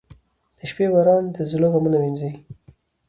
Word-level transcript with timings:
•د 0.57 0.59
شپې 0.69 0.85
باران 0.93 1.23
د 1.35 1.37
زړه 1.51 1.67
غمونه 1.73 1.97
وینځي. 1.99 2.31